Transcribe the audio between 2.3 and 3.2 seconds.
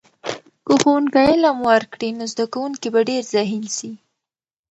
زده کونکي به